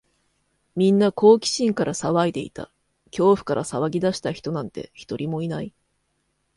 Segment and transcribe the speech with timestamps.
[0.75, 2.71] みんな好奇心から騒いでいた。
[3.11, 5.75] 恐怖から騒ぎ出した人なんて、一人もいない。